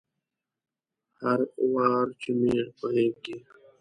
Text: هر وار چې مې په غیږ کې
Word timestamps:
هر 1.21 1.39
وار 1.73 2.07
چې 2.21 2.29
مې 2.39 2.55
په 2.77 2.85
غیږ 2.93 3.13
کې 3.25 3.37